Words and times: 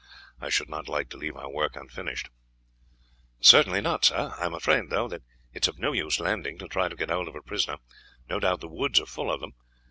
I 0.39 0.49
should 0.49 0.67
not 0.67 0.87
like 0.89 1.09
to 1.09 1.17
leave 1.17 1.37
our 1.37 1.51
work 1.51 1.75
unfinished." 1.75 2.31
"Certainly 3.39 3.81
not, 3.81 4.03
sir. 4.03 4.33
I 4.35 4.47
am 4.47 4.55
afraid, 4.55 4.89
though, 4.89 5.05
it 5.05 5.21
is 5.53 5.67
of 5.67 5.77
no 5.77 5.91
use 5.91 6.19
landing 6.19 6.57
to 6.57 6.67
try 6.67 6.89
to 6.89 6.95
get 6.95 7.11
hold 7.11 7.27
of 7.27 7.35
a 7.35 7.41
prisoner. 7.43 7.77
No 8.27 8.39
doubt 8.39 8.61
the 8.61 8.67
woods 8.67 8.99
are 8.99 9.05
full 9.05 9.31
of 9.31 9.41
them. 9.41 9.51